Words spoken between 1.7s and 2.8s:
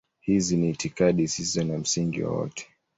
msingi wowote.